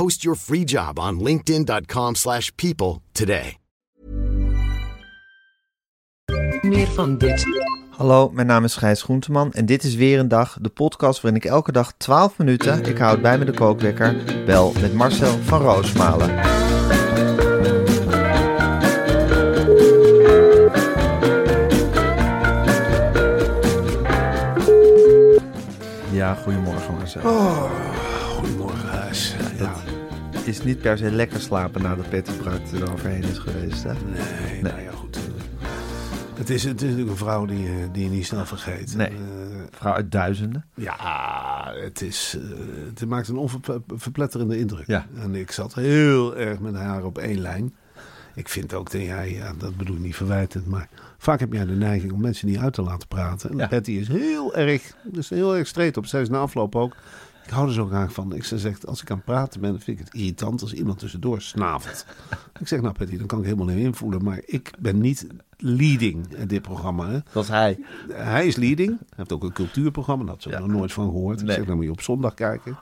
[0.00, 3.58] Post your free job on linkedin.com slash people today.
[6.60, 7.46] Meer van dit.
[7.90, 11.40] Hallo, mijn naam is Gijs Groenteman en dit is weer een dag, de podcast waarin
[11.42, 15.60] ik elke dag 12 minuten, ik houd bij me de kookwekker, bel met Marcel van
[15.60, 16.34] Roosmalen.
[26.12, 27.20] Ja, goedemorgen Marcel.
[27.22, 27.79] Het
[30.46, 33.92] is niet per se lekker slapen nadat Petty Bart er overheen is geweest, hè?
[33.92, 35.16] nee, nou ja, goed.
[35.16, 35.22] eh,
[36.34, 38.96] Het is, het is natuurlijk een vrouw die, je- die je niet snel vergeet.
[38.96, 39.08] Nee.
[39.08, 39.14] Eh,
[39.70, 40.64] Vrouw uit duizenden.
[40.74, 42.58] ja, het, is, eh,
[42.94, 44.86] het maakt een onverpletterende indruk.
[44.86, 45.06] Ja.
[45.22, 47.74] En ik zat heel erg met haar op één lijn.
[48.34, 51.64] Ik vind ook dat jij, ja, dat bedoel ik niet verwijtend, maar vaak heb jij
[51.64, 53.50] de neiging om mensen niet uit te laten praten.
[53.50, 53.68] En Ja.
[53.68, 56.06] Betty is heel erg, dus heel erg streed op.
[56.06, 56.96] Zij is na afloop ook.
[57.50, 58.34] Ik hou er zo graag van.
[58.34, 60.98] Ik ze zegt, als ik aan het praten ben, vind ik het irritant als iemand
[60.98, 62.06] tussendoor snavelt.
[62.60, 64.24] ik zeg, nou Betty, dan kan ik helemaal niet invoelen.
[64.24, 65.26] Maar ik ben niet
[65.56, 67.06] leading in dit programma.
[67.06, 67.12] Hè.
[67.12, 67.78] Dat was hij.
[68.12, 68.88] Hij is leading.
[68.88, 70.24] Hij heeft ook een cultuurprogramma.
[70.24, 70.58] Daar had ze Ja.
[70.58, 71.40] nog nooit van gehoord.
[71.40, 72.78] Ik zeg, dan moet je op zondag kijken.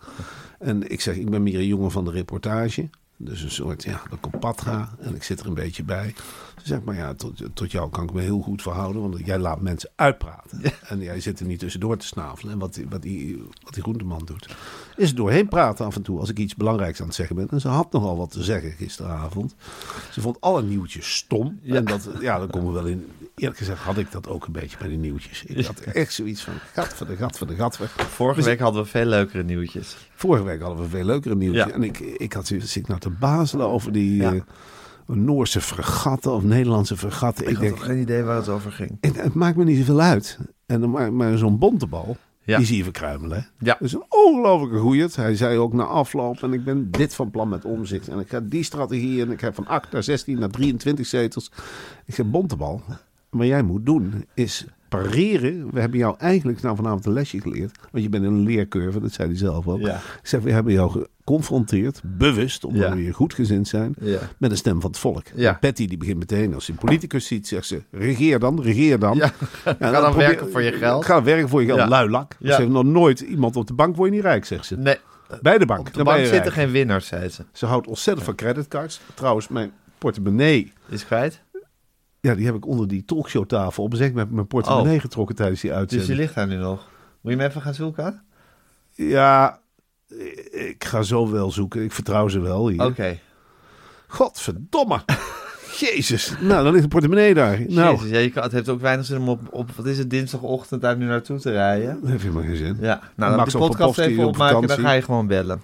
[0.59, 2.89] En ik zeg, ik ben meer een jongen van de reportage.
[3.21, 4.89] Dus een soort, ja, dat ik op pad ga.
[5.01, 6.15] En ik zit er een beetje bij.
[6.57, 9.03] Ze zegt, maar ja, tot, tot jou kan ik me heel goed verhouden.
[9.03, 10.61] Want jij laat mensen uitpraten.
[10.89, 12.53] En jij zit er niet tussendoor te snavelen.
[12.53, 14.57] En wat, die- wat, die, wat die groenteman doet.
[14.99, 16.19] Is doorheen praten af en toe.
[16.21, 17.49] Als ik iets belangrijks aan het zeggen ben.
[17.51, 19.55] En ze had nogal wat te zeggen gisteravond.
[20.11, 21.61] Ze vond alle nieuwtjes stom.
[21.65, 23.07] En dat, ja, dan komen we wel in.
[23.35, 25.45] Eerlijk gezegd had ik dat ook een beetje bij de nieuwtjes.
[25.45, 27.77] Ik had echt zoiets van, gat voor de gat voor de gat.
[27.97, 29.97] Vorige week hadden we veel leukere nieuwtjes.
[30.15, 31.67] Vorige week hadden we veel leukere nieuwtje.
[31.67, 31.71] Ja.
[31.71, 34.33] En ik, ik had zoiets- zit nou te bazelen over die Ja.
[34.33, 34.41] eh,
[35.07, 37.45] Noorse fregatten of Nederlandse fregatten.
[37.45, 38.97] Ik, Ik, had denk, geen idee waar het over ging.
[39.01, 40.39] het, het maakt me niet zoveel uit.
[40.67, 42.17] En dan, maar, maar zo'n bontebal,
[42.49, 42.57] Ja.
[42.57, 43.47] die zie je verkruimelen.
[43.59, 43.81] Ja.
[43.81, 45.07] Is een ongelofelijke goeie.
[45.13, 48.09] Hij zei ook na afloop, en ik ben dit van plan met omzicht.
[48.09, 51.51] En ik ga die strategie, en ik heb van 8 naar 16 naar 23 zetels.
[52.05, 52.83] Ik zeg, bontebal,
[53.31, 55.69] wat jij moet doen is pareren.
[55.73, 57.79] We hebben jou eigenlijk nou vanavond een lesje geleerd.
[57.91, 59.81] Want je bent een leercurve, dat zei hij zelf ook.
[59.81, 59.95] Ja.
[59.97, 62.91] Ik zeg, we hebben jou geconfronteerd, bewust, omdat Ja.
[62.91, 64.19] we weer goedgezind zijn, Ja.
[64.39, 65.25] met een stem van het volk.
[65.35, 65.53] Ja.
[65.61, 69.17] Patty die begint meteen, als ze een politicus ziet, zegt ze, regeer dan, regeer dan.
[69.17, 69.33] Ja.
[69.65, 71.05] Ga dan probeer- werken voor je geld.
[71.05, 72.37] Ga werken voor je geld, luilak.
[72.39, 72.55] Ja.
[72.55, 74.77] Ze heeft nog nooit iemand op de bank, word je niet rijk, zegt ze.
[74.77, 74.97] Nee,
[75.43, 77.45] Bij de bank, op de bank je zitten geen winnaars, zei ze.
[77.53, 79.01] Ze houdt ontzettend van creditcards.
[79.15, 81.41] Trouwens, mijn portemonnee, Is kwijt.
[82.29, 85.01] Ja, die heb ik onder die talkshowtafel op zeg met mijn portemonnee Oh.
[85.01, 86.19] getrokken tijdens die Dus die uitzending.
[86.19, 86.89] ligt daar nu nog.
[87.21, 88.23] Moet je hem even gaan zoeken?
[88.95, 89.61] Ja,
[90.51, 91.83] ik ga zo wel zoeken.
[91.83, 92.85] Ik vertrouw ze wel hier.
[92.85, 93.19] Oké.
[94.07, 95.01] Godverdomme.
[95.79, 96.33] Jezus.
[96.41, 97.61] Nou, dan ligt de portemonnee daar.
[97.69, 99.99] Nou, Jezus, ja, je kan, het heeft ook weinig zin om op, op, wat is
[99.99, 101.99] het, dinsdagochtend daar nu naartoe te rijden.
[102.01, 102.77] dat heeft helemaal geen zin.
[102.81, 105.63] Ja, nou dan Max de podcast even op opmaken, dan ga je gewoon bellen.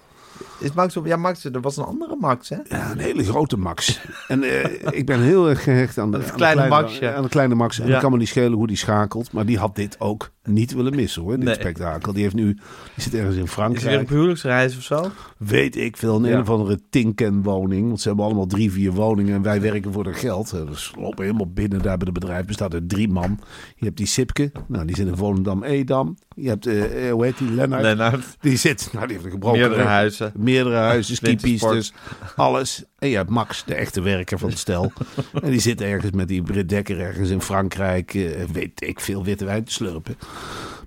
[0.59, 1.05] Is Max op?
[1.05, 2.57] Ja, Max, er was een andere Max, hè?
[2.63, 3.99] Ja, een hele grote Max.
[4.27, 7.13] En eh, ik ben heel erg gehecht aan de, kleine Maxje.
[7.13, 7.79] Aan de kleine Max.
[7.79, 7.91] En Ja.
[7.91, 9.31] het kan me niet schelen hoe die schakelt.
[9.31, 11.53] Maar die had dit ook niet willen missen hoor, dit Nee.
[11.53, 12.13] spektakel.
[12.13, 14.01] Die, heeft nu, die zit ergens in Is hij weer Frankrijk.
[14.01, 15.11] op huwelijksreis of zo?
[15.37, 16.33] Weet ik veel, een, Ja.
[16.35, 17.87] een of andere Tinken-woning.
[17.87, 20.53] Want ze hebben allemaal drie, vier woningen en wij werken voor het geld.
[20.53, 22.45] Eh, we lopen helemaal binnen daar bij het bedrijf.
[22.45, 23.39] bestaat uit drie man.
[23.75, 26.17] Je hebt die Sipke, nou, die zit in Volendam-Edam.
[26.35, 27.81] Je hebt, eh, hoe heet die, Lennart?
[27.81, 28.37] Lennart.
[28.39, 30.31] Die zit, nou, die heeft een gebroken Meerdere huizen.
[30.45, 31.93] Meerdere huizen, skipistes,
[32.35, 32.83] alles.
[32.99, 34.91] En je hebt Max, de echte werker van het stel.
[35.43, 39.23] en die zit ergens met die Britt Dekker ergens in Frankrijk, eh, weet ik veel,
[39.23, 40.17] witte wijn te slurpen.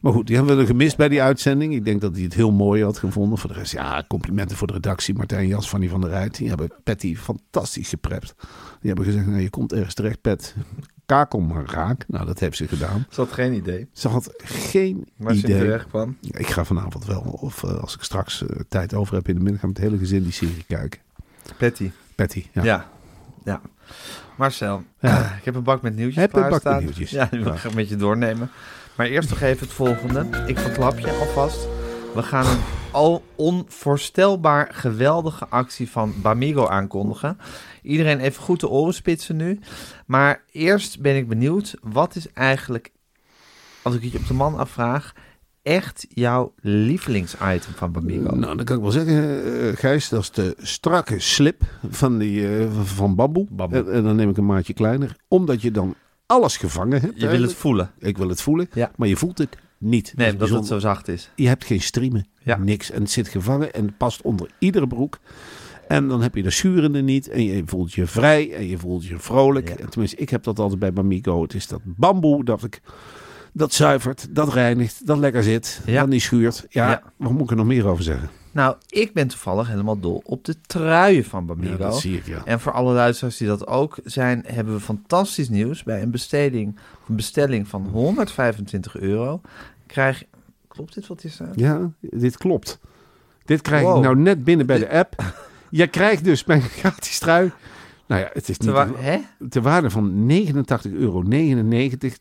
[0.00, 1.74] Maar goed, die hebben we gemist bij die uitzending.
[1.74, 3.38] Ik denk dat hij het heel mooi had gevonden.
[3.38, 5.14] Voor de rest, ja, complimenten voor de redactie.
[5.14, 6.36] Martijn Jas, Fanny van der Rijt.
[6.36, 8.34] Die hebben Patty fantastisch geprept.
[8.80, 10.54] Die hebben gezegd, nou, je komt ergens terecht, Pet.
[11.08, 12.04] Kakel maar raak.
[12.08, 13.06] Nou, dat heeft ze gedaan.
[13.10, 13.88] Ze had geen idee.
[13.92, 15.78] Ze had geen Waar ze idee.
[15.78, 16.16] kwam.
[16.20, 19.40] Ik ga vanavond wel, of eh, als ik straks eh, tijd over heb in de
[19.40, 21.00] middag, gaan we met het hele gezin die serie kijken.
[21.58, 21.90] Patty.
[22.14, 22.62] Patty, ja.
[22.62, 22.86] Ja.
[23.44, 23.60] ja.
[24.36, 25.34] Marcel, Ja.
[25.38, 27.10] ik heb een bak met nieuwtjes Heb een bak met nieuwtjes?
[27.10, 28.50] Ja, die wil ik graag met je doornemen.
[28.96, 30.26] Maar eerst nog even het volgende.
[30.46, 31.66] Ik verklap je alvast.
[32.14, 32.58] We gaan een
[32.90, 37.38] al onvoorstelbaar geweldige actie van Bamigo aankondigen.
[37.88, 39.58] Iedereen even goed de oren spitsen nu.
[40.06, 42.92] Maar eerst ben ik benieuwd, wat is eigenlijk,
[43.82, 45.12] als ik het je op de man afvraag,
[45.62, 48.34] echt jouw lievelingsitem van Bamigo?
[48.34, 52.56] Nou, dan kan ik wel zeggen, eh, Gijs, dat is de strakke slip van, die,
[52.58, 53.46] eh, van bamboe.
[53.50, 53.78] Bamboe.
[53.78, 55.16] En, en dan neem ik een maatje kleiner.
[55.28, 55.94] Omdat je dan
[56.26, 57.20] alles gevangen hebt.
[57.20, 57.90] je wil het voelen.
[57.98, 58.90] Ik wil het voelen, Ja.
[58.96, 60.06] maar je voelt het niet.
[60.06, 61.30] Dat Nee, is omdat het zo zacht is.
[61.34, 62.56] Je hebt geen striemen, Ja.
[62.56, 62.90] niks.
[62.90, 65.18] En het zit gevangen en het past onder iedere broek.
[65.88, 67.28] En dan heb je de schurende niet.
[67.28, 69.68] En je voelt je vrij en je voelt je vrolijk.
[69.68, 69.76] Ja.
[69.76, 71.42] En tenminste, ik heb dat altijd bij Bamigo.
[71.42, 72.80] Het is dat bamboe dat ik...
[73.52, 76.00] Dat zuivert, dat reinigt, dat lekker zit, Ja.
[76.00, 76.66] dat niet schuurt.
[76.68, 78.28] Ja, wat moet ik er nog meer over zeggen?
[78.52, 81.76] Nou, ik ben toevallig helemaal dol op de truien van Ja, Bamigo.
[81.76, 82.42] dat zie ik, ja.
[82.44, 85.82] En voor alle luisteraars die dat ook zijn, hebben we fantastisch nieuws.
[85.82, 89.40] Bij een besteding, een bestelling van 125 euro
[89.86, 90.24] krijg
[90.68, 91.52] Klopt dit wat hier staat?
[91.54, 92.80] Ja, dit klopt.
[93.44, 93.96] Dit krijg Wow.
[93.96, 95.14] ik nou net binnen bij de app.
[95.70, 97.52] Je krijgt dus mijn gratis trui.
[98.06, 99.18] Nou ja, het is niet hè?
[99.48, 101.22] ter waarde van 89,99 euro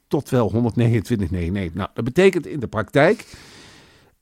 [0.08, 1.74] tot wel 129,99.
[1.74, 3.26] Nou, dat betekent in de praktijk,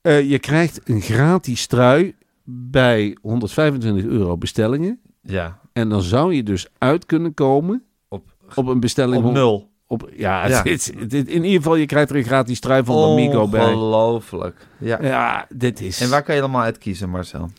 [0.02, 5.00] eh, je krijgt een gratis trui bij 125 euro bestellingen.
[5.22, 8.24] Ja, En dan zou je dus uit kunnen komen op,
[8.56, 9.24] op een bestelling.
[9.24, 9.74] op nul.
[9.88, 13.66] Op, ja, in ieder geval, je krijgt er een gratis trui van Bamigo bij.
[13.66, 14.68] Ongelooflijk.
[14.78, 14.98] Ja.
[15.02, 16.02] Ja, dit is...
[16.02, 17.50] En waar kan je allemaal uit kiezen, Marcel?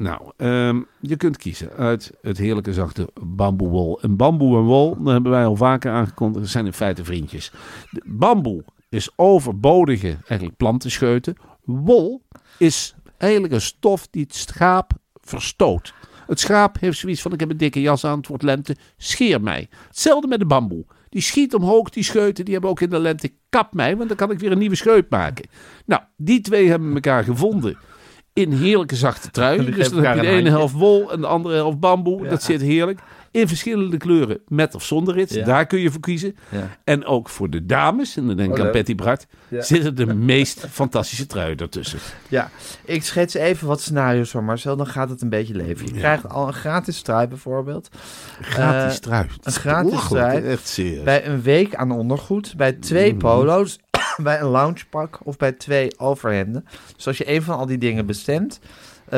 [0.00, 4.00] Nou, ehm, je kunt kiezen uit het heerlijke zachte bamboewol.
[4.02, 7.52] En bamboe en wol, dat hebben wij al vaker aangekondigd, zijn in feite vriendjes.
[7.90, 11.36] De bamboe is overbodige eigenlijk plantenscheuten.
[11.64, 12.22] Wol
[12.58, 15.94] is eigenlijk een stof die het schaap verstoot.
[16.26, 19.40] Het schaap heeft zoiets van, ik heb een dikke jas aan, het wordt lente, scheer
[19.40, 19.68] mij.
[19.86, 20.84] Hetzelfde met de bamboe.
[21.08, 24.16] Die schiet omhoog, die scheuten, die hebben ook in de lente, kap mij, want dan
[24.16, 25.48] kan ik weer een nieuwe scheut maken.
[25.86, 27.78] Nou, die twee hebben elkaar gevonden
[28.32, 29.70] in heerlijke zachte trui.
[29.70, 32.28] Dus dan heb je de ene helft wol en de andere helft bamboe.
[32.28, 33.00] Dat zit heerlijk.
[33.32, 35.34] In verschillende kleuren, met of zonder rits.
[35.34, 35.44] Ja.
[35.44, 36.36] Daar kun je voor kiezen.
[36.48, 36.76] Ja.
[36.84, 38.70] En ook voor de dames, en dan denk ik Oh, aan.
[38.72, 39.62] Patty Bart, Ja.
[39.62, 41.98] zitten de meest fantastische truien ertussen.
[42.28, 42.50] Ja,
[42.84, 45.86] ik schets even wat scenario's van Marcel, dan gaat het een beetje leven.
[45.86, 47.88] Je krijgt al een gratis trui bijvoorbeeld.
[48.40, 49.26] Gratis Eh, trui.
[49.42, 50.44] een gratis trui.
[50.44, 51.04] Echt serieus.
[51.04, 53.18] Bij een week aan ondergoed, bij twee Mhm.
[53.18, 53.78] polo's,
[54.16, 56.64] bij een loungepak of bij twee overhemden.
[56.96, 58.60] Dus als je een van al die dingen bestemt,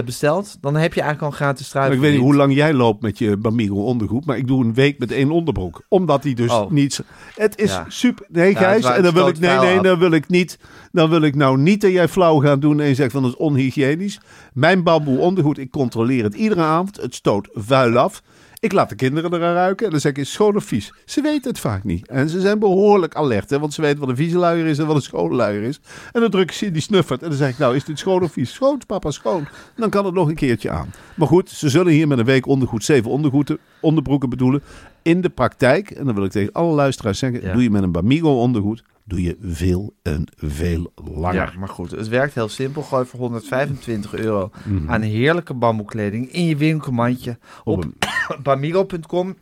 [0.05, 1.87] bestelt, dan heb je eigenlijk al een gratis trui.
[1.87, 4.65] Maar ik weet niet hoe lang jij loopt met je Bamigo ondergoed, maar ik doe
[4.65, 5.83] een week met één onderbroek.
[5.89, 6.71] Omdat die dus Oh.
[6.71, 7.03] niet...
[7.35, 7.85] Het is Ja.
[7.89, 8.27] super...
[8.29, 9.39] Nee, Gijs, en dan wil ik...
[9.39, 10.59] Nee, nee, dan wil ik niet...
[10.93, 13.31] Dan wil ik nou niet dat jij flauw gaat doen en je zegt van dat
[13.31, 14.21] is onhygiënisch.
[14.53, 16.97] Mijn bamboe ondergoed, ik controleer het iedere avond.
[16.97, 18.23] Het stoot vuil af.
[18.63, 20.93] Ik laat de kinderen eraan ruiken en dan zeg ik, is schoon of vies?
[21.05, 22.09] Ze weten het vaak niet.
[22.09, 24.87] En ze zijn behoorlijk alert, hè, want ze weten wat een vieze luier is en
[24.87, 25.81] wat een schone luier is.
[26.13, 27.99] En dan druk ik ze in die snuffert en dan zeg ik, nou, is dit
[27.99, 28.53] schoon of vies?
[28.53, 29.47] Schoon, papa, schoon.
[29.77, 30.93] Dan kan het nog een keertje aan.
[31.15, 34.63] Maar goed, ze zullen hier met een week ondergoed zeven ondergoeden, onderbroeken bedoelen.
[35.03, 37.53] In de praktijk, en dan wil ik tegen alle luisteraars zeggen, Ja.
[37.53, 41.35] doe je met een Bamigo ondergoed, doe je veel en veel langer.
[41.35, 42.83] Ja, maar goed, het werkt heel simpel.
[42.83, 44.91] Gooi voor 125 euro Mhm.
[44.91, 47.85] aan heerlijke bamboekleding in je winkelmandje Op
[48.43, 49.37] bamigo.com.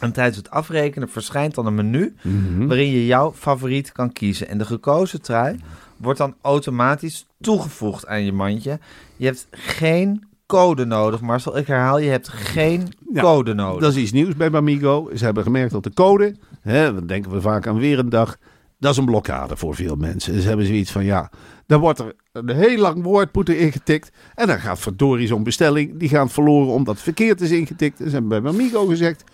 [0.00, 2.66] En tijdens het afrekenen verschijnt dan een menu Mhm.
[2.66, 4.48] waarin je jouw favoriet kan kiezen.
[4.48, 5.56] En de gekozen trui
[5.96, 8.78] wordt dan automatisch toegevoegd aan je mandje.
[9.16, 11.56] Je hebt geen code nodig, Marcel.
[11.58, 13.80] Ik herhaal, je hebt geen Ja, code nodig.
[13.80, 15.10] Dat is iets nieuws bij Bamigo.
[15.14, 18.36] Ze hebben gemerkt dat de code, hè, dan denken we vaak aan weer een dag,
[18.82, 20.40] dat is een blokkade voor veel mensen.
[20.40, 21.30] Ze hebben zoiets van, ja,
[21.66, 26.08] dan wordt er een heel lang woordpoeter ingetikt en dan gaat verdorie zo'n bestelling, die
[26.08, 28.00] gaat verloren omdat het verkeerd is ingetikt.
[28.00, 29.24] En ze hebben bij Bamigo gezegd,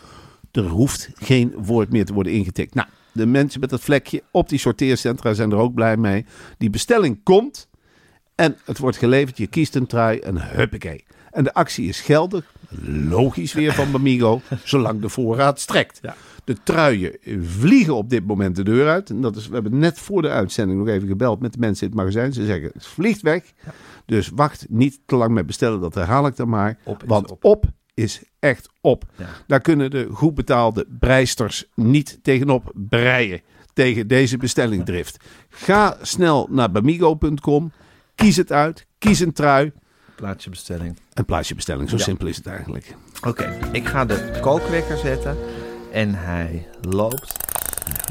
[0.52, 2.75] er hoeft geen woord meer te worden ingetikt.
[2.75, 6.26] Nou, de mensen met dat vlekje op die sorteercentra zijn er ook blij mee.
[6.59, 7.69] Die bestelling komt
[8.35, 9.38] en het wordt geleverd.
[9.38, 11.05] Je kiest een trui en huppakee.
[11.31, 12.52] En de actie is geldig,
[13.09, 15.99] logisch weer van Bamigo, zolang de voorraad strekt.
[16.02, 16.17] Ja.
[16.49, 19.11] De truien vliegen op dit moment de deur uit.
[19.11, 21.83] En dat is, we hebben net voor de uitzending nog even gebeld met de mensen
[21.87, 22.33] in het magazijn.
[22.33, 23.43] Ze zeggen, het vliegt weg.
[24.07, 26.78] Dus wacht niet te lang met bestellen, dat herhaal ik dan maar.
[26.85, 27.45] Op want op.
[27.45, 27.64] op
[27.95, 29.05] is echt op.
[29.17, 29.26] Ja.
[29.47, 33.40] Daar kunnen de goed betaalde breisters niet tegenop breien.
[33.73, 35.25] Tegen deze bestellingdrift.
[35.49, 37.73] Ga snel naar bamigo.com.
[38.14, 38.87] Kies het uit.
[38.99, 39.73] Kies een trui.
[40.17, 40.99] Plaats je bestelling.
[41.12, 41.88] En plaats je bestelling.
[41.90, 42.02] Zo Ja.
[42.02, 42.97] simpel is het eigenlijk.
[43.26, 45.37] Oké, ik ga de kookwekker zetten.
[45.92, 47.47] En hij loopt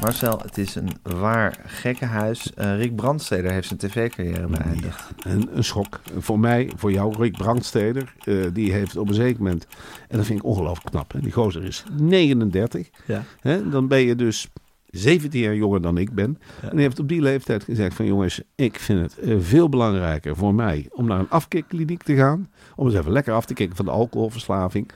[0.00, 2.54] Marcel, het is een waar gekkenhuis.
[2.54, 5.10] Eh Rick Brandsteder heeft zijn tv-carrière beëindigd.
[5.18, 6.00] Een, een schok.
[6.18, 8.14] Voor mij, voor jou, Rick Brandsteder.
[8.24, 9.66] eh, die heeft op een zeker moment...
[10.08, 11.12] En dat vind ik ongelooflijk knap.
[11.12, 11.20] Hè?
[11.20, 12.88] Die gozer is 39.
[13.06, 13.22] Ja.
[13.40, 13.68] Hè?
[13.68, 14.48] Dan ben je dus
[14.86, 16.38] 17 jaar jonger dan ik ben.
[16.62, 18.06] En die heeft op die leeftijd gezegd van...
[18.06, 20.86] jongens, ik vind het eh, veel belangrijker voor mij...
[20.90, 22.50] om naar een afkikkliniek te gaan.
[22.76, 24.90] Om eens even lekker af te kicken van de alcoholverslaving.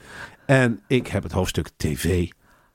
[0.46, 2.28] En ik heb het hoofdstuk tv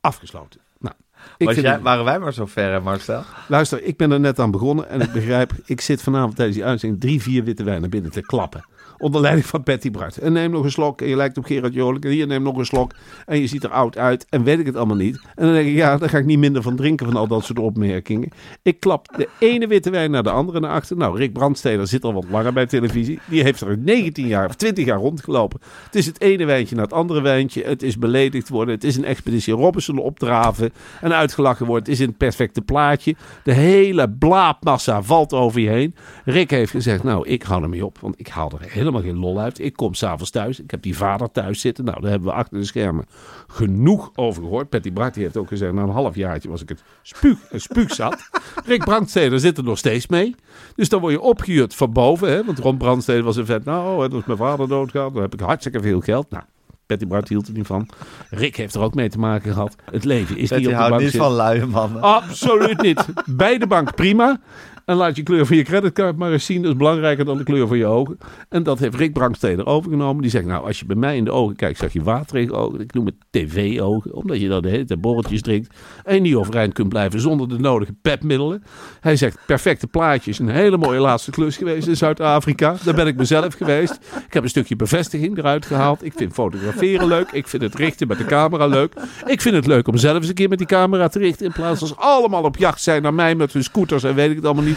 [0.07, 0.59] afgesloten.
[0.79, 0.95] Nou,
[1.37, 3.23] ik Was vind jij, waren wij maar zo ver, Marcel?
[3.47, 6.65] Luister, ik ben er net aan begonnen en ik begrijp, ik zit vanavond tijdens die
[6.65, 8.65] uitzending drie, vier witte wijn naar binnen te klappen.
[8.98, 10.18] Onder leiding van Patty Bart.
[10.18, 12.06] En neem nog een slok en je lijkt op Gerard Jolik.
[12.06, 12.92] En hier neem nog een slok
[13.25, 15.20] en je ziet er oud uit en weet ik het allemaal niet.
[15.36, 17.44] En dan denk ik, ja, daar ga ik niet minder van drinken van al dat
[17.44, 18.30] soort opmerkingen.
[18.62, 20.98] Ik klap de ene witte wijn naar de andere naar achter.
[20.98, 23.20] Nou, Rick Brandsteder zit al wat langer bij televisie.
[23.25, 25.60] Die heeft er 19 jaar of 20 jaar rondgelopen.
[25.86, 27.63] Het is het ene wijntje naar het andere wijntje.
[27.63, 28.75] Het is beledigd worden.
[28.75, 31.84] Het is een expeditie Robinson opdraven en uitgelachen worden.
[31.84, 33.16] Het is het perfecte plaatje.
[33.44, 35.96] De hele blaapmassa valt over je heen.
[36.25, 37.98] Rick heeft gezegd, nou, ik hou ermee op.
[38.00, 39.60] Want ik haal er helemaal geen lol uit.
[39.60, 40.60] Ik kom s'avonds thuis.
[40.60, 41.86] Ik heb die vader thuis zitten.
[41.86, 43.06] Nou, daar hebben we achter de schermen
[43.48, 44.70] genoeg over gehoord.
[44.70, 48.29] Patty Bart heeft ook gezegd, na een halfjaartje was ik het spuug, spuug zat.
[48.65, 50.36] Rick Brandsteder zit er nog steeds mee.
[50.75, 52.29] Dus dan word je opgehuurd van boven.
[52.29, 52.44] Hè?
[52.44, 53.65] Want Ron Brandsteder was een vet.
[53.65, 55.13] Nou, toen is mijn vader doodgaan.
[55.13, 56.29] Dan heb ik hartstikke veel geld.
[56.29, 56.44] Nou,
[56.88, 57.89] Patty Bart hield er niet van.
[58.29, 59.75] Rick heeft er ook mee te maken gehad.
[59.91, 61.29] Het leven is niet op de houdt bank niet zitten.
[61.29, 62.01] van luie mannen.
[62.01, 63.06] Absoluut niet.
[63.25, 64.39] Bij de bank prima.
[64.88, 66.62] En laat je kleur van je creditcard maar eens zien.
[66.62, 68.17] Dat is belangrijker dan de kleur van je ogen.
[68.50, 70.22] En dat heeft Rick Brandsteder overgenomen.
[70.22, 72.79] Die zegt, nou, als je bij mij in de ogen kijkt, zag je waterige ogen.
[72.79, 75.75] Ik noem het tv-ogen, omdat je dan de hele tijd borreltjes drinkt.
[76.03, 78.63] En niet overeind kunt blijven zonder de nodige pepmiddelen.
[79.00, 80.39] Hij zegt, perfecte plaatjes.
[80.39, 82.75] Een hele mooie laatste klus geweest in Zuid-Afrika.
[82.84, 84.00] Daar ben ik mezelf geweest.
[84.27, 86.06] Ik heb een stukje bevestiging eruit gehaald.
[86.06, 87.32] Ik vind fotograferen leuk.
[87.32, 88.94] Ik vind het richten met de camera leuk.
[89.25, 91.46] Ik vind het leuk om zelf eens een keer met die camera te richten.
[91.46, 94.36] In plaats van allemaal op jacht zijn naar mij met hun scooters en weet ik
[94.36, 94.76] het allemaal niet.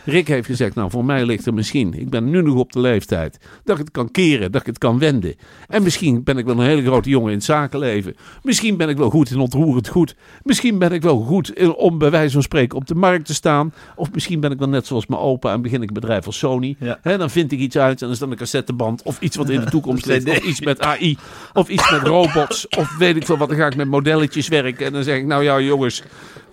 [0.05, 2.79] Rick heeft gezegd, nou voor mij ligt er misschien, ik ben nu nog op de
[2.79, 5.35] leeftijd, dat ik het kan keren, dat ik het kan wenden.
[5.67, 8.15] En misschien ben ik wel een hele grote jongen in het zakenleven.
[8.43, 10.15] Misschien ben ik wel goed in ontroerend goed.
[10.43, 13.33] Misschien ben ik wel goed in, om bij wijze van spreken op de markt te
[13.33, 13.73] staan.
[13.95, 16.37] Of misschien ben ik wel net zoals mijn opa en begin ik een bedrijf als
[16.37, 16.75] Sony.
[16.79, 16.99] Ja.
[17.17, 19.59] Dan vind ik iets uit en dan is dan een cassetteband of iets wat in
[19.59, 20.29] de toekomst ligt.
[20.29, 21.17] Of iets met AI
[21.53, 23.49] of iets met robots of weet ik veel wat.
[23.49, 26.03] Dan ga ik met modelletjes werken en dan zeg ik, nou ja jongens,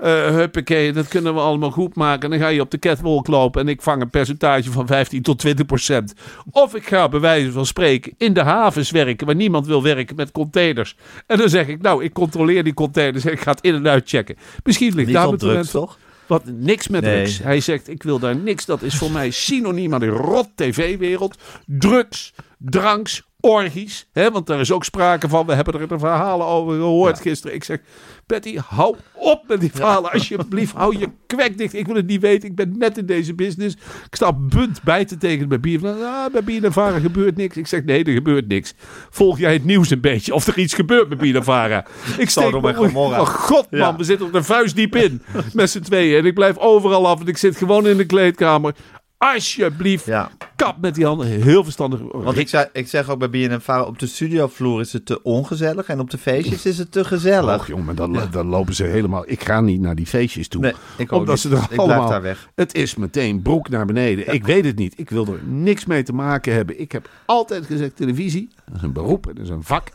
[0.01, 2.23] eh huppakee, dat kunnen we allemaal goed maken.
[2.23, 5.23] En dan ga je op de catwalk lopen en ik vang een percentage van 15
[5.23, 6.15] tot 20 procent.
[6.51, 10.17] Of ik ga bij wijze van spreken in de havens werken waar niemand wil werken
[10.17, 10.97] met containers.
[11.27, 13.89] En dan zeg ik, nou, ik controleer die containers en ik ga het in en
[13.89, 14.37] uit checken.
[14.65, 15.99] Misschien ligt Niet daar op drugs, toch?
[16.27, 17.23] Wat niks met Nee.
[17.23, 17.39] drugs.
[17.39, 18.65] Hij zegt, ik wil daar niks.
[18.65, 21.39] Dat is voor mij synoniem aan de rot tv-wereld.
[21.67, 24.09] Drugs, dranks, orgies.
[24.13, 25.47] Hè, want daar is ook sprake van.
[25.47, 27.55] We hebben er de verhalen over gehoord gisteren.
[27.57, 27.79] Ik zeg,
[28.27, 30.11] Patty, hou op met die verhalen.
[30.13, 31.75] Alsjeblieft, hou je kwek dicht.
[31.75, 32.49] Ik wil het niet weten.
[32.49, 33.77] Ik ben net in deze business.
[34.07, 35.87] Ik sta bunt bij te tekenen bij Bier.
[35.87, 37.57] Ah, bij Bier en Vara gebeurt niks.
[37.57, 38.75] Ik zeg, nee, er gebeurt niks.
[39.11, 40.35] Volg jij het nieuws een beetje?
[40.35, 41.85] Of er iets gebeurt met Bier en Vara?
[42.19, 43.21] Ik en me- Gomorra.
[43.21, 43.97] Oh, god man, Ja.
[43.97, 45.23] we zitten er de vuist diep in.
[45.53, 46.19] Met z'n tweeën.
[46.19, 47.21] En ik blijf overal af.
[47.21, 48.75] En ik zit gewoon in de kleedkamer.
[49.19, 50.31] Alsjeblieft, Ja.
[50.57, 51.27] kap met die handen.
[51.27, 52.01] Heel verstandig.
[52.13, 55.87] Want ik, zei, ik zeg ook bij Vara, op de studiovloer is het te ongezellig
[55.87, 57.61] en op de feestjes is het te gezellig.
[57.61, 59.23] Och jongen, dan, dan lopen ze helemaal...
[59.27, 60.61] Ik ga niet naar die feestjes toe.
[60.61, 61.43] Nee, ik ook omdat niet.
[61.45, 62.09] ze er Ik blijf allemaal...
[62.09, 62.49] daar weg.
[62.55, 64.35] Het is meteen broek naar beneden.
[64.35, 64.95] Ik weet het niet.
[64.97, 66.81] Ik wil er niks mee te maken hebben.
[66.81, 69.89] Ik heb altijd gezegd, televisie, dat is een beroep, dat is een vak.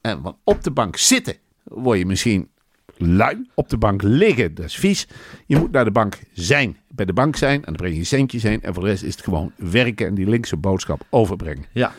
[0.00, 2.48] En van op de bank zitten word je misschien
[2.96, 3.46] lui.
[3.54, 5.06] Op de bank liggen, dat is vies.
[5.46, 6.76] Je moet naar de bank zijn.
[6.88, 8.62] Bij de bank zijn en dan breng je centjes heen.
[8.62, 11.64] En voor de rest is het gewoon werken en die linkse boodschap overbrengen.
[11.72, 11.92] Ja.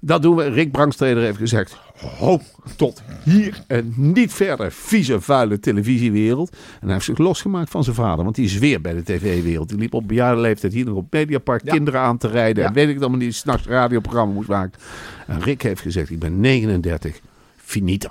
[0.00, 0.48] Dat doen we.
[0.48, 2.40] Rick Brandsteder heeft gezegd: ho,
[2.76, 4.72] tot hier en niet verder.
[4.72, 6.50] Vieze, vuile televisiewereld.
[6.50, 9.68] En hij heeft zich losgemaakt van zijn vader, want die is weer bij de tv-wereld.
[9.68, 11.72] Die liep op bejaarde leeftijd hier nog op Mediapark Ja.
[11.72, 12.62] kinderen aan te rijden.
[12.62, 12.68] Ja.
[12.68, 14.80] En weet ik het allemaal niet, s'nachts radioprogramma moest maken.
[15.26, 17.20] En Rick heeft gezegd: ik ben 39,
[17.56, 18.08] finito.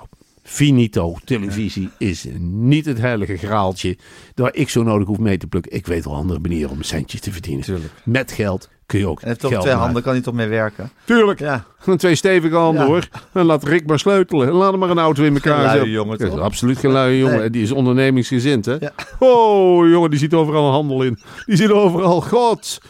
[0.50, 1.16] Finito.
[1.24, 3.96] Televisie is niet het heilige graaltje
[4.34, 5.72] waar ik zo nodig hoef mee te plukken.
[5.72, 7.64] Ik weet wel andere manieren om centjes te verdienen.
[7.64, 7.92] Tuurlijk.
[8.04, 9.80] Met geld kun je ook En heeft toch twee maken.
[9.80, 10.90] handen, kan hij toch mee werken?
[11.04, 11.38] Tuurlijk.
[11.38, 11.64] Ja.
[11.84, 12.88] En twee stevige handen Ja.
[12.88, 13.08] hoor.
[13.32, 14.48] En laat Rick maar sleutelen.
[14.48, 15.90] En laat hem maar een auto in elkaar Geen luie zetten.
[15.90, 16.40] jongen, is toch?
[16.40, 17.38] absoluut geen luie jongen.
[17.38, 17.50] Nee.
[17.50, 18.76] Die is ondernemingsgezind hè.
[18.80, 18.92] Ja.
[19.18, 21.18] Oh jongen, die ziet overal een handel in.
[21.46, 22.80] Die ziet overal, god.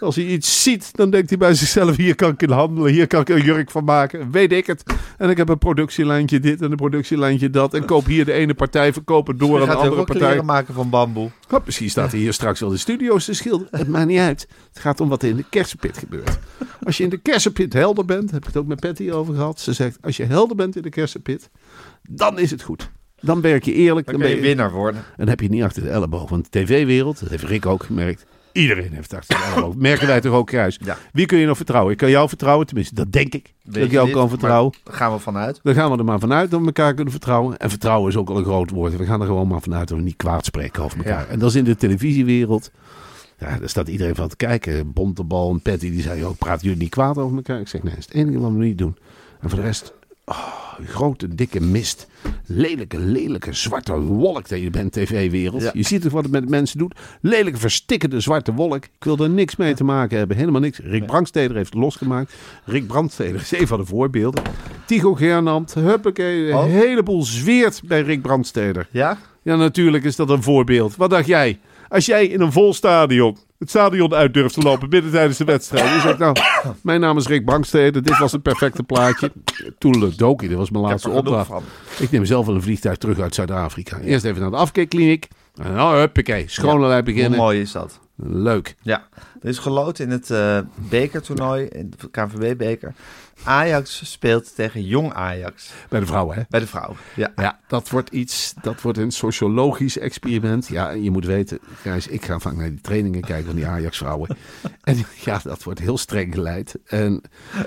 [0.00, 3.06] Als hij iets ziet, dan denkt hij bij zichzelf: hier kan ik in handelen, hier
[3.06, 4.30] kan ik een jurk van maken.
[4.30, 4.82] Weet ik het.
[5.18, 7.74] En ik heb een productielijntje dit en een productielijntje dat.
[7.74, 10.42] En koop hier de ene partij, verkoop het door aan de andere partij.
[10.42, 11.30] maken van bamboe.
[11.50, 13.78] Oh, misschien staat hij hier straks wel de studio's te schilderen.
[13.78, 14.48] Het maakt niet uit.
[14.68, 16.38] Het gaat om wat er in de kersenpit gebeurt.
[16.82, 19.60] Als je in de kersenpit helder bent, heb ik het ook met Patty over gehad.
[19.60, 21.50] Ze zegt, als je helder bent in de kersenpit,
[22.10, 22.90] dan is het goed.
[23.20, 24.06] Dan werk je eerlijk.
[24.06, 25.00] Dan je ben je- winnaar worden.
[25.00, 26.30] En dan heb je niet achter de elleboog.
[26.30, 28.26] Want de tv-wereld, dat heeft Rick ook gemerkt.
[28.58, 29.74] Iedereen heeft het achter de elleboog.
[29.88, 30.78] Merken wij toch ook kruis.
[30.84, 30.96] Ja.
[31.12, 31.92] Wie kun je nog vertrouwen?
[31.92, 33.54] Ik kan jou vertrouwen, tenminste, dat denk ik.
[33.62, 34.14] dat ik jou dit?
[34.14, 34.74] kan vertrouwen.
[34.84, 35.60] Daar gaan we vanuit.
[35.62, 37.56] Dan gaan we er maar vanuit dat we elkaar kunnen vertrouwen.
[37.56, 38.96] En vertrouwen is ook al een groot woord.
[38.96, 41.26] We gaan er gewoon maar vanuit dat we niet kwaad spreken over elkaar.
[41.26, 41.26] Ja.
[41.26, 42.70] En dat is in de televisiewereld.
[43.38, 44.92] Ja, daar staat iedereen van te kijken.
[44.92, 47.60] Bontebal en Patty die zei ook, praten jullie niet kwaad over elkaar?
[47.60, 48.96] Ik zeg, nee, dat is het enige wat we niet doen.
[49.40, 49.92] En voor de rest,
[50.28, 52.06] oh, grote dikke mist.
[52.46, 55.62] Lelijke, lelijke zwarte wolk dat je bent, tv-wereld.
[55.62, 55.70] Ja.
[55.74, 56.94] Je ziet toch wat het met mensen doet?
[57.20, 58.84] Lelijke, verstikkende zwarte wolk.
[58.84, 60.36] Ik wil er niks mee te maken hebben.
[60.36, 60.78] Helemaal niks.
[60.78, 62.34] Rick Brandsteder heeft het losgemaakt.
[62.64, 64.42] Rick Brandsteder is een van de voorbeelden.
[64.86, 66.48] Tycho Gernand, huppakee.
[66.50, 66.64] Een Oh.
[66.64, 68.86] heleboel zweert bij Rick Brandsteder.
[68.90, 69.18] Ja?
[69.42, 70.96] Ja, natuurlijk is dat een voorbeeld.
[70.96, 71.58] Wat dacht jij?
[71.88, 75.44] Als jij in een vol stadion het stadion uit durft te lopen binnen tijdens de
[75.44, 76.18] wedstrijd.
[76.18, 76.36] Nou,
[76.82, 78.00] mijn naam is Rick Bankstede.
[78.00, 79.32] Dit was het perfecte plaatje.
[79.78, 81.50] Toeledoki, dat was mijn laatste opdracht.
[81.98, 83.98] Ik neem zelf wel een vliegtuig terug uit Zuid-Afrika.
[83.98, 85.28] Eerst even naar de afkeerkliniek.
[85.62, 87.38] En dan huppakee, schone lijn Hoe beginnen.
[87.38, 88.00] mooi is dat?
[88.22, 88.74] Leuk.
[88.82, 89.08] Ja,
[89.40, 92.94] er is geloot in het eh, bekertoernooi, in de KNVB-beker.
[93.44, 95.70] Ajax speelt tegen Jong Ajax.
[95.88, 96.42] Bij de vrouwen, hè?
[96.48, 96.96] Bij de vrouw.
[97.14, 97.32] Ja.
[97.36, 100.66] Ja, dat wordt iets, dat wordt een sociologisch experiment.
[100.66, 103.66] Ja, en je moet weten, Gijs, ik ga vaak naar die trainingen kijken van die
[103.66, 104.36] Ajax-vrouwen.
[104.82, 106.76] En ja, dat wordt heel streng geleid.
[106.86, 107.22] En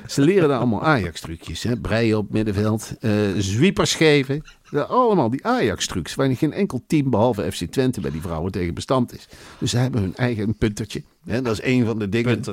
[0.07, 1.63] ze leren daar allemaal Ajax-trucjes.
[1.63, 1.77] hè.
[1.77, 4.43] Breien op middenveld, eh zwiepers geven.
[4.71, 8.73] Ja, allemaal die Ajax-trucs, waar geen enkel team behalve FC Twente bij die vrouwen tegen
[8.73, 9.27] bestand is.
[9.57, 11.03] Dus ze hebben hun eigen puntertje.
[11.25, 12.43] Hè, dat is een van de dingen.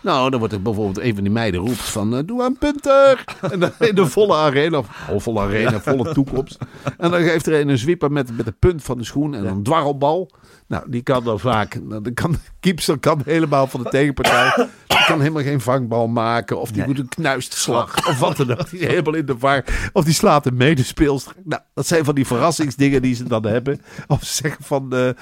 [0.00, 2.16] Nou, dan wordt er bijvoorbeeld een van die meiden roept van...
[2.16, 3.24] eh, doe aan punter!
[3.52, 6.58] En dan in de volle arena, of oh, volle arena, volle toekomst.
[6.98, 9.46] En dan geeft er een een zwieper met, met de punt van de schoen en
[9.46, 10.30] een dwarrelbal.
[10.68, 11.80] Nou, die kan dan vaak...
[11.82, 14.68] Nou, dan kan, de keepster kan helemaal van de tegenpartij...
[14.86, 16.60] Die kan helemaal geen vangbal maken.
[16.60, 16.86] Of die Nee.
[16.86, 18.08] moet een knuistslag.
[18.08, 18.70] Of wat dan ook.
[18.70, 19.64] Die is helemaal in de var.
[19.92, 21.32] Of die slaat een medespeelster.
[21.44, 23.80] Nou, dat zijn van die verrassingsdingen die ze dan hebben.
[24.06, 24.92] Of ze zeggen van...
[24.92, 25.14] eh, eh,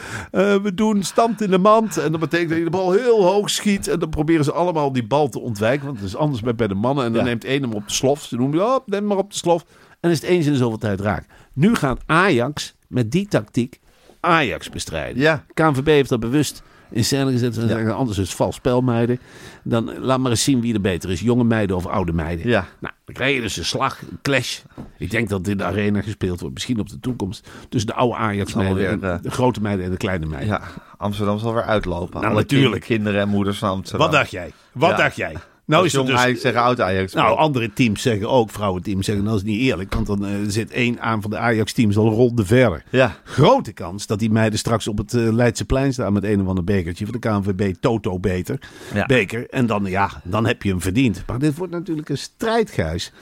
[0.62, 1.96] we doen stand in de mand.
[1.96, 3.88] En dat betekent dat je de bal heel hoog schiet.
[3.88, 5.86] En dan proberen ze allemaal die bal te ontwijken.
[5.86, 7.04] Want het is anders bij, bij de mannen.
[7.04, 7.26] En dan Ja.
[7.28, 8.22] neemt één hem op de slof.
[8.22, 9.64] Ze noemen oh, neem maar op de slof.
[10.00, 11.26] En is het eens in de zoveel tijd raak.
[11.52, 13.80] Nu gaat Ajax met die tactiek
[14.24, 15.22] Ajax bestrijden.
[15.22, 15.44] Ja.
[15.54, 17.54] KNVB heeft dat bewust in scène gezet.
[17.54, 19.20] Ze zeggen, anders is het vals spel, meiden.
[19.62, 21.20] Dan laat maar eens zien wie er beter is.
[21.20, 22.48] Jonge meiden of oude meiden.
[22.48, 22.66] Ja.
[22.80, 24.58] Nou, dan krijg je dus een slag, een clash.
[24.98, 26.54] Ik denk dat in de arena gespeeld wordt.
[26.54, 27.48] Misschien op de toekomst.
[27.68, 30.48] Tussen de oude Ajax-meiden, en eh, de grote meiden en de kleine meiden.
[30.48, 30.60] Ja,
[30.96, 32.20] Amsterdam zal weer uitlopen.
[32.20, 32.84] Nou, natuurlijk.
[32.84, 34.06] kin- Kinderen en moeders van Amsterdam.
[34.06, 34.52] Wat dacht jij?
[34.72, 34.96] Wat Ja.
[34.96, 35.34] dacht jij?
[35.66, 36.16] Nou is Jong dus...
[36.16, 37.12] Ajax tegen oud Ajax.
[37.12, 39.94] Nou, andere teams zeggen ook, vrouwenteams zeggen, dat is niet eerlijk.
[39.94, 42.84] Want dan eh, zit één aan van de Ajax-teams al een ronde verder.
[42.90, 43.16] Ja.
[43.24, 46.64] Grote kans dat die meiden straks op het eh, Leidseplein staan met een of ander
[46.64, 48.58] bekertje van de KNVB Toto beter.
[48.94, 49.06] Ja.
[49.06, 49.50] Beker.
[49.50, 51.22] En dan, ja, dan heb je hem verdiend.
[51.26, 53.12] Maar dit wordt natuurlijk een strijdgijs.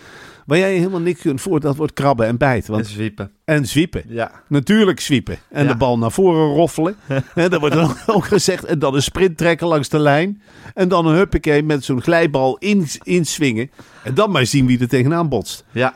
[0.47, 2.67] Waar jij helemaal niks kunt voor, dat wordt krabben en bijten.
[2.69, 3.31] En Want, zwiepen.
[3.45, 4.03] en zwiepen.
[4.09, 4.31] Ja.
[4.49, 5.39] Natuurlijk zwiepen.
[5.51, 5.71] En Ja.
[5.71, 6.97] de bal naar voren roffelen.
[7.35, 8.65] Hè, dat wordt dan ook gezegd.
[8.65, 10.43] En dan een sprint trekken langs de lijn.
[10.75, 13.71] En dan een huppakee met zo'n glijbal in, inswingen.
[14.05, 15.65] En dan maar zien wie er tegenaan botst.
[15.73, 15.95] Ja.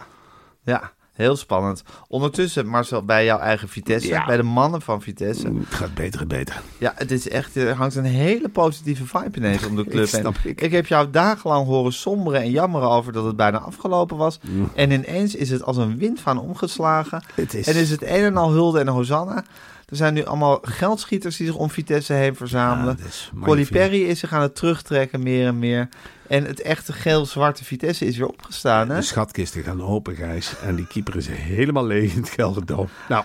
[0.64, 0.92] Ja.
[1.16, 1.82] Heel spannend.
[2.08, 4.08] Ondertussen, Marcel, bij jouw eigen Vitesse.
[4.08, 4.26] Ja.
[4.26, 5.46] Bij de mannen van Vitesse.
[5.46, 6.60] Het gaat beter en beter.
[6.78, 10.06] Ja, het is echt, er hangt een hele positieve vibe ineens om de club.
[10.06, 10.60] Ik ik.
[10.60, 14.38] ik heb jou dagenlang horen somberen en jammeren over dat het bijna afgelopen was.
[14.74, 17.22] En ineens is het als een windvaan omgeslagen.
[17.34, 19.44] Het is- En is het een en al hulde en hosanna.
[19.86, 22.96] Er zijn nu allemaal geldschieters die zich om Vitesse heen verzamelen.
[23.00, 23.66] Ja, is Colli.
[23.66, 25.88] Perry is zich aan het terugtrekken meer en meer.
[26.28, 28.88] En het echte geel-zwarte Vitesse is weer opgestaan.
[28.88, 28.96] Hè?
[28.96, 30.58] De schatkisten gaan open, Gijs.
[30.62, 32.88] En die keeper is helemaal leeg in het Gelderdoom.
[33.08, 33.24] Nou,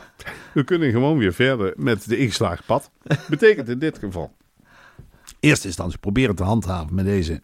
[0.53, 2.91] we kunnen gewoon weer verder met de ingeslagen pad.
[3.27, 4.31] Betekent in dit geval...
[5.39, 7.41] Eerste instantie proberen te handhaven met deze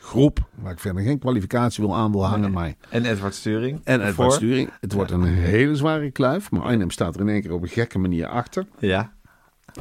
[0.00, 0.48] groep.
[0.54, 2.52] Waar ik verder geen kwalificatie wil aan wil hangen.
[2.52, 3.80] Maar En Edward Sturing.
[3.84, 4.70] En het sturing.
[4.80, 6.50] Het wordt een hele zware kluif.
[6.50, 8.66] Maar Arnhem staat er in één keer op een gekke manier achter.
[8.78, 9.12] Ja.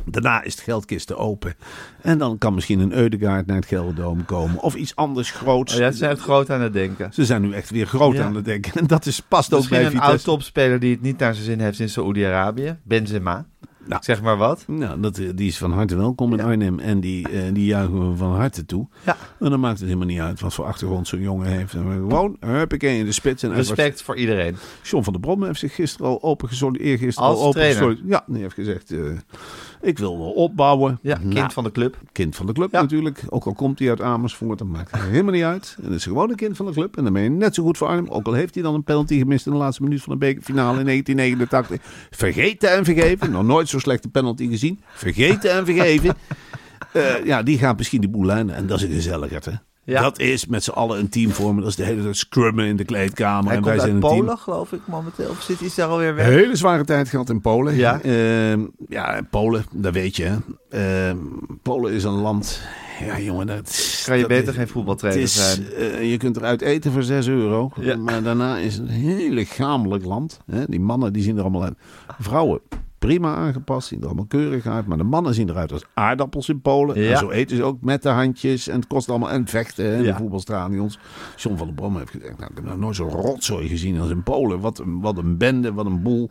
[0.06, 1.54] Daarna is het geldkisten open.
[2.02, 4.60] En dan kan misschien een Eudegaard naar het Gelderdoom komen.
[4.60, 5.74] Of iets anders groots.
[5.74, 7.14] Oh, ja, ze zijn het groot aan het denken.
[7.14, 8.24] Ze zijn nu echt weer groot Ja.
[8.24, 8.74] aan het denken.
[8.74, 10.12] En dat is, past ook bij een Vitesse.
[10.12, 12.78] oud topspeler die het niet naar zijn zin heeft in Saoedi-Arabië.
[12.84, 13.46] Benzema.
[13.90, 14.02] Nou.
[14.02, 14.64] Ik zeg maar wat.
[14.68, 16.80] Nou, dat, die is van harte welkom in Arnhem.
[16.80, 18.88] En die, eh, die juichen we van harte toe.
[19.06, 19.18] Ja.
[19.40, 21.74] En dan maakt het helemaal niet uit wat voor achtergrond zo'n jongen heeft.
[21.74, 23.44] En gewoon, huppakee, in de spits.
[23.44, 24.58] En Respect voor iedereen.
[24.84, 27.00] John van der Brom heeft zich gisteren al open gesolliciteerd.
[27.00, 28.00] Eergisteren Als al open.
[28.06, 29.00] Ja, die heeft gezegd, eh,
[29.82, 31.00] ik wil wel opbouwen.
[31.02, 31.98] Ja, kind Nou, van de club.
[32.12, 32.82] kind van de club Ja.
[32.82, 33.24] natuurlijk.
[33.30, 35.78] Ook al komt hij uit Amersfoort, dat maakt helemaal niet uit.
[35.84, 36.98] En is gewoon een kind van de club.
[36.98, 38.08] En dan ben je net zo goed voor Arnhem.
[38.08, 40.80] Ook al heeft hij dan een penalty gemist in de laatste minuut van de bekerfinale
[40.80, 42.08] in 1989.
[42.10, 43.32] Vergeten en vergeven.
[43.32, 44.80] Nog nooit zo'n slechte penalty gezien.
[44.94, 46.16] Vergeten en vergeven.
[46.94, 48.56] Eh, ja, die gaat misschien de boel lijnen.
[48.56, 49.52] En dat is een gezelligheid, hè.
[49.90, 50.02] Ja.
[50.02, 51.62] Dat is met z'n allen een team vormen.
[51.62, 53.46] Dat is de hele tijd scrummen in de kleedkamer.
[53.48, 54.38] Hij en komt wij zijn uit een Polen, team.
[54.38, 55.30] geloof ik, momenteel.
[55.30, 56.26] Of zit hij daar alweer weg?
[56.26, 57.76] Hele zware tijd gehad in Polen.
[57.76, 58.02] Ja.
[58.02, 60.24] Ehm, ja, Polen, dat weet je.
[60.24, 60.38] hè.
[61.10, 61.18] Ehm,
[61.62, 62.62] Polen is een land.
[63.06, 65.72] Ja, jongen, dat Kan je dat beter is- geen voetbaltrainer het is, zijn.
[65.94, 67.72] eh, je kunt eruit eten voor 6 euro.
[67.82, 67.96] Ja.
[67.98, 70.40] Maar daarna is het een heel lichamelijk land.
[70.52, 70.66] Hè?
[70.66, 71.78] Die mannen die zien er allemaal uit.
[72.20, 72.60] Vrouwen
[73.00, 74.86] prima aangepast, zien er allemaal keurig uit.
[74.86, 77.02] Maar de mannen zien eruit als aardappels in Polen.
[77.02, 77.12] Ja.
[77.12, 78.68] En zo eten ze ook met de handjes.
[78.68, 80.12] En het kost allemaal en vechten hè, in Ja.
[80.12, 81.00] de voetbalstadions.
[81.36, 84.10] John van der Brom heeft gezegd, nou, ik heb nog nooit zo'n rotzooi gezien als
[84.10, 84.60] in Polen.
[84.60, 86.30] Wat een, wat een bende, wat een boel.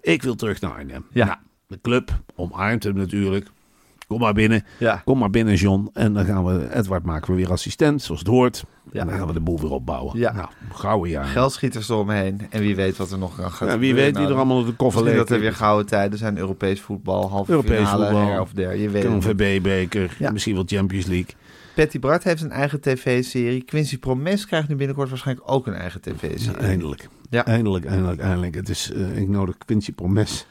[0.00, 1.04] Ik wil terug naar Arnhem.
[1.10, 1.24] Ja.
[1.24, 3.50] Nou, de club omarmt hem natuurlijk.
[4.06, 4.64] Kom maar binnen.
[4.78, 5.02] Ja.
[5.04, 5.90] Kom maar binnen, John.
[5.92, 8.64] En dan gaan we, Edward maken we weer assistent, zoals het hoort.
[8.92, 9.00] Ja.
[9.00, 10.18] En dan gaan we de boel weer opbouwen.
[10.18, 10.32] Ja.
[10.32, 11.24] Nou, gouden jaar.
[11.24, 12.40] Geldschieters eromheen.
[12.50, 14.12] En wie weet wat er nog gaan Ja, wie gebeuren.
[14.12, 15.16] weet wie er allemaal op de koffer ligt.
[15.16, 16.38] dat er weer gouden tijden zijn.
[16.38, 18.26] Europees voetbal, halve Europees finale, voetbal.
[18.26, 18.76] her of der.
[18.76, 19.02] Je weet
[20.18, 20.30] Ja.
[20.30, 21.34] misschien wel Champions League.
[21.74, 23.62] Patty Bart heeft een eigen tv-serie.
[23.62, 26.56] Quincy Promes krijgt nu binnenkort waarschijnlijk ook een eigen tv-serie.
[26.56, 27.08] Eindelijk.
[27.30, 27.44] Ja.
[27.46, 28.54] Eindelijk, eindelijk, eindelijk.
[28.54, 30.46] Het is, eh, ik nodig Quincy Promes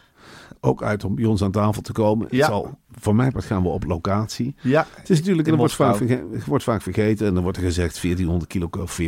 [0.64, 2.28] ook uit om bij ons aan tafel te komen.
[2.30, 2.38] Ja.
[2.38, 4.56] Het zal, voor mij gaan we op locatie.
[4.62, 6.08] Ja, Het is natuurlijk, en wordt vaak, Moskou.
[6.30, 7.28] verge- wordt vaak vergeten.
[7.28, 9.00] En dan wordt er gezegd 1400 kilo of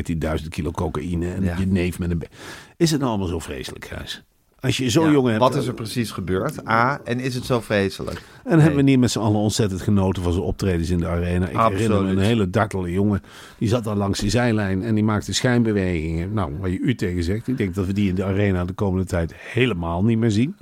[0.41, 1.31] 14.000 kilo cocaïne.
[1.33, 1.57] En Ja.
[1.57, 2.21] je neef met een...
[2.77, 4.23] Is het nou allemaal zo vreselijk, Gijs?
[4.59, 5.43] Als je zo'n Ja, jongen hebt...
[5.43, 6.67] Wat is er precies gebeurd?
[6.67, 8.21] A, en is het zo vreselijk?
[8.43, 11.47] En hebben we niet met z'n allen ontzettend genoten van zijn optredens in de arena.
[11.47, 13.21] Ik herinner me een hele dartele jongen.
[13.57, 16.33] Die zat daar langs die zijlijn en die maakte schijnbewegingen.
[16.33, 17.47] Nou, waar je u tegen zegt.
[17.47, 20.55] Ik denk dat we die in de arena de komende tijd helemaal niet meer zien.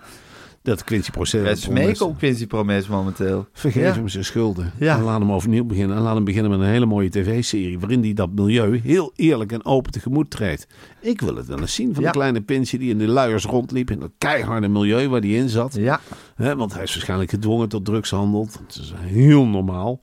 [0.63, 1.11] Dat Quincy
[1.53, 3.47] smeken op Quincy Promes momenteel.
[3.53, 3.93] Vergeef Ja.
[3.93, 4.71] hem zijn schulden.
[4.79, 4.97] Ja.
[4.97, 5.97] En laat hem overnieuw beginnen.
[5.97, 7.79] En laat hem beginnen met een hele mooie tv-serie.
[7.79, 10.67] Waarin hij dat milieu heel eerlijk en open tegemoet treedt.
[10.99, 12.11] Ik wil het dan eens zien van Ja.
[12.11, 13.91] de kleine Pinsje die in de luiers rondliep.
[13.91, 15.73] In dat keiharde milieu waar hij in zat.
[15.79, 15.99] Ja,
[16.37, 18.47] want hij is waarschijnlijk gedwongen tot drugshandel.
[18.67, 19.99] Dat is heel normaal.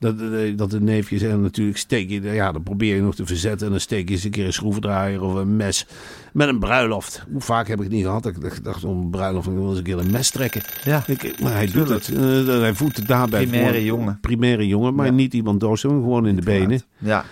[0.00, 0.18] Dat,
[0.56, 3.72] dat- de neefjes en natuurlijk steek je, ja, dan probeer je nog te verzetten en
[3.72, 5.86] dan steek je eens een keer een schroevendraaier of een mes
[6.32, 7.24] met een bruiloft.
[7.32, 8.22] Hoe vaak heb ik het niet gehad?
[8.22, 10.62] dat Ik dacht om een bruiloft, ik wil eens een keer een mes trekken.
[10.84, 11.02] ja.
[11.06, 12.08] Ik, maar hij doet het.
[12.08, 13.46] Eh, hij voedt het daarbij.
[13.46, 14.18] Primaire jongen.
[14.20, 15.12] Primaire jongen, maar Ja.
[15.12, 16.82] niet iemand maar gewoon in de benen.
[16.98, 17.24] Ja,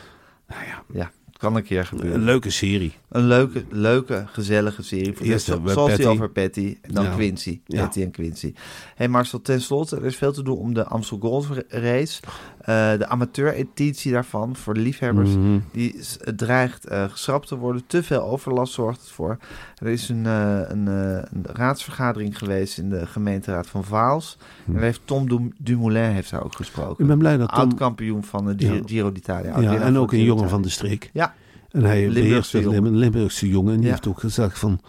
[0.49, 1.11] Nou ja, ja.
[1.37, 2.15] Kan een keer gebeuren.
[2.15, 2.93] een leuke serie.
[3.09, 5.12] Een leuke, leuke, gezellige serie.
[5.16, 7.14] Voor Eerst zo- we zoals die over Patty en dan Ja.
[7.14, 7.61] Quincy.
[7.66, 7.83] Ja.
[7.83, 8.55] Patty en Quincy.
[8.94, 12.21] hey Marcel, ten slotte, er is veel te doen om de Amstel Gold Race.
[12.61, 12.66] Eh,
[12.99, 15.59] de amateur-editie daarvan, voor de liefhebbers, Mhm.
[15.73, 17.83] die is- het dreigt eh, geschrapt te worden.
[17.87, 19.37] Te veel overlast zorgt het voor.
[19.77, 24.38] Er is een, eh, een, eh, een raadsvergadering geweest in de gemeenteraad van Vaals.
[24.66, 26.97] En daar heeft Tom Dum- Dumoulin heeft daar ook gesproken.
[27.03, 27.59] Ik ben blij dat Tom...
[27.59, 28.55] Oud-kampioen van de
[28.87, 29.12] Giro, Ja.
[29.12, 29.61] D'Italia.
[29.61, 31.11] Ja, en ook een jongen van de streek.
[31.12, 31.35] Ja,
[31.71, 32.83] En hij Limburgse jongen.
[32.83, 33.71] Lim- een Limburgse jongen.
[33.73, 33.93] En die Ja.
[33.93, 34.81] heeft ook gezegd van...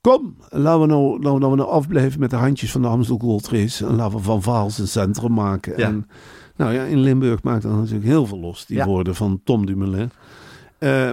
[0.00, 3.48] Kom, laten we, nou, laten we nou afblijven met de handjes van de Amstel Gold
[3.48, 3.86] Race.
[3.86, 5.72] En laten we van Vaals een centrum maken.
[5.76, 5.86] Ja.
[5.86, 6.06] En,
[6.56, 8.66] nou ja, in Limburg maakt dat natuurlijk heel veel los.
[8.66, 8.86] Die Ja.
[8.86, 10.10] woorden van Tom Dumoulin.
[10.78, 11.10] Eh,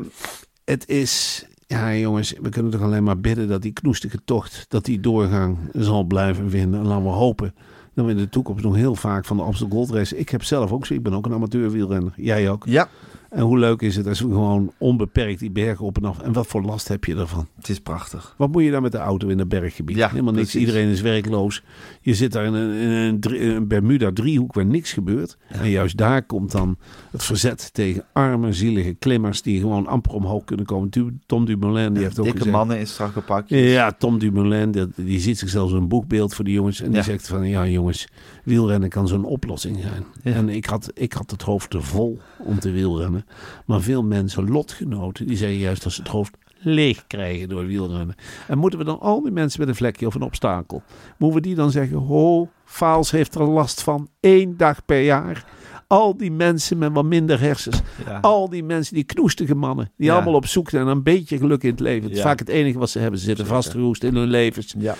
[0.65, 1.45] het is...
[1.67, 5.57] Ja, jongens, we kunnen toch alleen maar bidden dat die knoestige tocht, dat die doorgang
[5.73, 6.79] zal blijven vinden.
[6.79, 7.53] En laten we hopen
[7.93, 10.17] dat we in de toekomst nog heel vaak van de Amstel Gold Race...
[10.17, 12.13] Ik heb zelf ook zo, ik ben ook een amateur wielrenner.
[12.15, 12.63] Jij ook.
[12.65, 12.87] ja,
[13.35, 16.19] En hoe leuk is het als we gewoon onbeperkt die bergen op en af.
[16.19, 17.47] En wat voor last heb je daarvan?
[17.55, 18.33] het is prachtig.
[18.37, 19.95] Wat moet je dan met de auto in dat berggebied?
[19.97, 20.55] Ja, Helemaal niks.
[20.55, 21.63] Iedereen is werkloos.
[22.01, 25.37] Je zit daar in een, in een, drie- een Bermuda-driehoek waar niks gebeurt.
[25.47, 26.77] En juist daar komt dan
[27.11, 29.41] het verzet tegen arme, zielige klimmers...
[29.41, 30.89] die gewoon amper omhoog kunnen komen.
[31.25, 32.57] Tom Dumoulin die heeft ook Dikke gezegd...
[32.57, 33.71] mannen in strakke pakjes.
[33.71, 36.81] Ja, Tom Dumoulin, die, die ziet zichzelf een boekbeeld voor die jongens.
[36.81, 38.07] En die zegt van, ja jongens,
[38.43, 40.35] wielrennen kan zo'n oplossing zijn.
[40.35, 43.24] En ik had, ik had het hoofd te vol om te wielrennen.
[43.65, 48.15] Maar veel mensen, lotgenoten, die zeggen juist dat ze het hoofd leeg krijgen door wielrennen.
[48.47, 50.83] En moeten we dan al die mensen met een vlekje of een obstakel,
[51.17, 55.45] moeten we die dan zeggen, ho, Faals heeft er last van één dag per jaar.
[55.87, 57.81] Al die mensen met wat minder hersens.
[58.05, 58.19] Ja.
[58.21, 59.91] Al die mensen, die knoestige mannen.
[59.97, 60.13] Die Ja.
[60.15, 62.03] allemaal op zoek zijn naar een beetje geluk in het leven.
[62.07, 63.19] Het is vaak het enige wat ze hebben.
[63.19, 64.75] Ze zitten vastgeroest in hun levens.
[64.77, 64.95] Ja.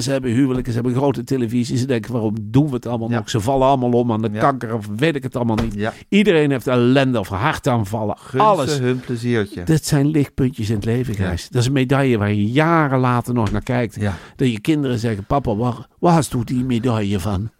[0.00, 1.76] Ze hebben huwelijken, ze hebben grote televisie.
[1.76, 3.30] Ze denken, waarom doen we het allemaal nog?
[3.30, 5.90] Ze vallen allemaal om aan de kanker of weet ik het allemaal niet.
[6.08, 8.16] Iedereen heeft ellende of hartaanvallen.
[8.36, 8.78] Alles.
[8.78, 9.62] hun pleziertje.
[9.64, 11.14] Dit zijn lichtpuntjes in het leven.
[11.14, 11.48] Gijs.
[11.48, 13.98] Dat is een medaille waar je jaren later nog naar kijkt.
[14.36, 17.50] Dat je kinderen zeggen, papa, waar, waar u die medaille van?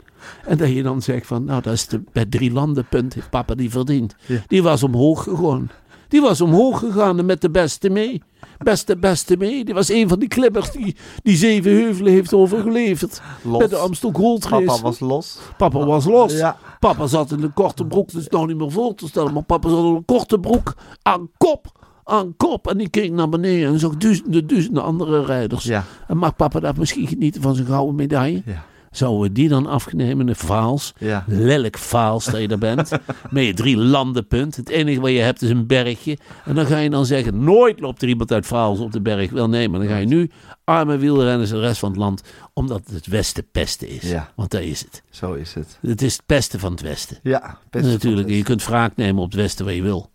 [0.46, 3.54] En dat je dan zegt van, nou dat is de, bij drie landenpunt heeft papa
[3.54, 4.14] die verdiend.
[4.26, 4.42] Ja.
[4.46, 5.70] Die was omhoog gegaan.
[6.08, 8.22] Die was omhoog gegaan en met de beste mee.
[8.58, 9.64] Beste, beste mee.
[9.64, 13.20] Die was een van die klimmers die, die zeven heuvelen heeft overgeleverd.
[13.42, 13.58] Los.
[13.58, 14.64] Bij de Amstel Gold Race.
[14.64, 15.38] Papa was los.
[15.56, 16.32] Papa was los.
[16.32, 16.56] Ja.
[16.78, 18.12] Papa zat in een korte broek.
[18.12, 19.32] Dat is nou niet meer voor te stellen.
[19.32, 20.74] Maar papa zat in een korte broek.
[21.02, 21.86] Aan kop.
[22.04, 22.68] Aan kop.
[22.68, 25.64] En die keek naar beneden en zag duizenden, duizenden andere rijders.
[25.64, 25.84] Ja.
[26.06, 28.42] En mag papa daar misschien genieten van zijn gouden medaille?
[28.46, 28.64] Ja.
[28.98, 30.92] Zouden we die dan afnemen, de faals?
[30.98, 31.24] Ja.
[31.26, 32.90] Lelijk faals dat je er bent.
[33.30, 34.56] Met je drie landenpunt.
[34.56, 36.18] Het enige wat je hebt is een bergje.
[36.44, 39.30] En dan ga je dan zeggen, nooit loopt er iemand uit faals op de berg.
[39.30, 40.30] Wel nee, maar dan ga je nu
[40.64, 42.22] arme wielrenners de rest van het land.
[42.52, 44.10] Omdat het Westen pesten is.
[44.10, 44.32] Ja.
[44.36, 45.02] Want dat is het.
[45.10, 45.78] Zo is het.
[45.80, 47.18] Het is het pesten van het Westen.
[47.22, 50.10] Ja, En natuurlijk, je kunt wraak nemen op het Westen wat je wil.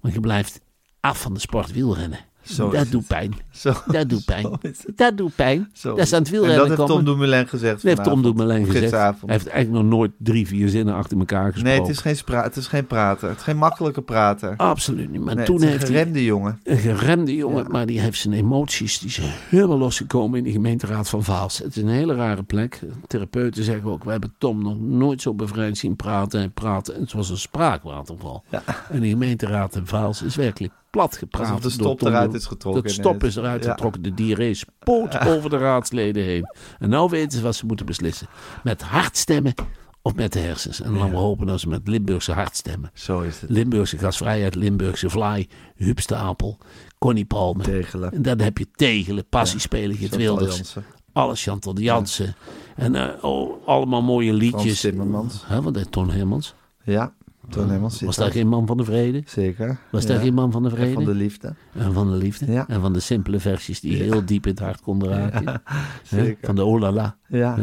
[0.00, 0.60] Maar je blijft
[1.00, 2.18] af van de sport wielrennen.
[2.44, 3.32] Zo dat doet pijn.
[3.50, 4.58] Zo, Dat doet pijn.
[4.94, 5.70] Dat doet pijn.
[5.72, 7.04] Zo Dat is aan het En wielrennen dat heeft komen.
[7.04, 8.90] Tom Dumoulin gezegd Dat heeft Tom Dumoulin gezegd.
[8.92, 11.70] Hij heeft eigenlijk nog nooit drie, vier zinnen achter elkaar gesproken.
[11.70, 13.28] Nee, het is, geen spra het is geen prater.
[13.28, 14.54] Het is geen makkelijke prater.
[14.56, 15.20] Absoluut niet.
[15.24, 16.60] Maar nee, toen een heeft hij geremde jongen.
[16.64, 17.68] een geremde jongen, Ja.
[17.70, 21.58] maar die heeft zijn emoties, die zijn helemaal losgekomen in de gemeenteraad van Vaals.
[21.58, 22.80] Het is een hele rare plek.
[23.06, 26.94] Therapeuten zeggen ook, we hebben Tom nog nooit zo bevrijd zien praten en praten.
[26.94, 28.44] En het was een spraakwaterval.
[28.90, 31.42] En de gemeenteraad in Vaals is werkelijk plat gepraat.
[31.42, 33.70] Alsof de door stop Tom eruit is getrokken De stop is eruit Ja.
[33.70, 36.50] getrokken, de diarree spoot over de raadsleden heen.
[36.78, 38.26] En nou weten ze wat ze moeten beslissen.
[38.62, 39.54] Met hard stemmen
[40.02, 40.80] of met de hersens.
[40.80, 42.90] En laten we hopen dat ze met Limburgse hart stemmen.
[42.94, 43.50] Zo is het.
[43.50, 46.58] Limburgse gasvrijheid, Limburgse vlaai, Huub Stapel,
[46.98, 47.62] Connie Palme.
[47.62, 48.12] Tegelen.
[48.12, 50.76] En dan heb je Tegelen, Passiespelen, Chantal Wilders,
[51.12, 52.34] alles Chantal de Jansen.
[52.76, 54.62] En eh, oh, allemaal mooie liedjes.
[54.62, 55.44] Frans Timmermans.
[55.46, 56.54] Hè, wat deed Ton Hermans?
[56.84, 57.14] Ja,
[57.48, 59.22] Toon Was daar geen man van de vrede?
[59.26, 59.78] Zeker.
[59.90, 60.08] Was ja.
[60.08, 60.92] daar geen man van de En vrede?
[60.92, 61.54] Van de liefde.
[61.72, 62.52] En van de liefde?
[62.52, 62.68] Ja.
[62.68, 65.62] En van de simpele versies die heel diep in het hart konden raken?
[66.02, 66.46] Zeker.
[66.46, 67.16] Van de olala.
[67.26, 67.56] Ja.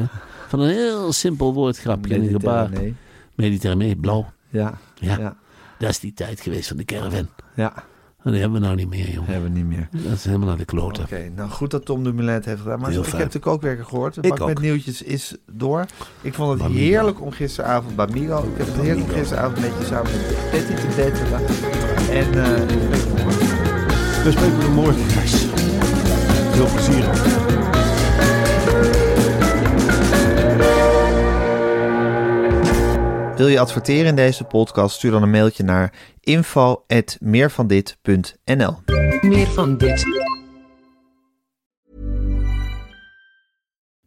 [0.47, 2.69] Van een heel simpel woordgrapje en een gebaar.
[2.69, 2.95] Nee.
[3.35, 4.25] Mediterranee, blauw.
[4.49, 4.77] Ja.
[4.95, 5.17] Ja.
[5.17, 5.37] Ja.
[5.77, 7.27] Dat is die tijd geweest van de caravan.
[7.55, 7.73] Ja.
[8.23, 9.31] En die hebben we nou niet meer, jongen.
[9.31, 9.87] Hebben we niet meer.
[9.91, 11.03] Dat is helemaal naar de kloten.
[11.03, 12.79] Oké, nou goed dat Tom Dumoulin het heeft gedaan.
[12.79, 13.23] Maar Heel ik heb fijn.
[13.25, 14.15] natuurlijk ook weer gehoord.
[14.15, 15.85] Het Ik bak met nieuwtjes is door.
[16.21, 16.79] Ik vond het Bamigo.
[16.79, 18.37] heerlijk om gisteravond bij Migo.
[18.37, 21.55] Ik heb het heerlijk om gisteravond met je samen met Betty te daten.
[22.09, 23.39] En eh, ik ben gehoord.
[24.23, 25.01] We spreken morgen.
[26.51, 27.60] Veel plezier.
[33.41, 34.95] Wil je adverteren in deze podcast?
[34.95, 38.79] Stuur dan een mailtje naar info.meervandit.nl
[39.21, 40.05] Meer van dit.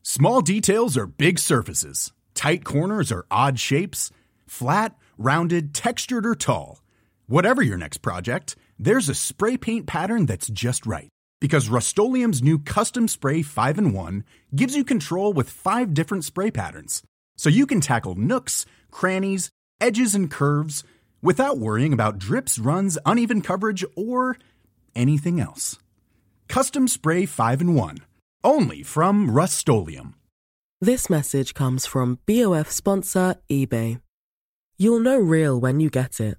[0.00, 2.12] Small details are big surfaces.
[2.32, 4.10] Tight corners are odd shapes.
[4.46, 6.78] Flat, rounded, textured, or tall.
[7.26, 11.08] Whatever your next project, there's a spray paint pattern that's just right.
[11.40, 11.98] Because Rust
[12.42, 17.02] new Custom Spray 5 in 1 gives you control with five different spray patterns.
[17.36, 20.84] So you can tackle nooks, crannies, edges, and curves
[21.22, 24.36] without worrying about drips, runs, uneven coverage, or
[24.94, 25.78] anything else.
[26.48, 27.98] Custom Spray 5 in 1.
[28.44, 29.68] Only from Rust
[30.80, 34.00] This message comes from BOF sponsor eBay.
[34.76, 36.36] You'll know real when you get it.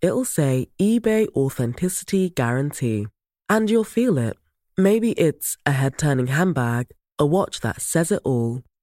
[0.00, 3.08] It'll say eBay Authenticity Guarantee.
[3.48, 4.36] And you'll feel it.
[4.76, 6.86] Maybe it's a head turning handbag,
[7.18, 8.62] a watch that says it all,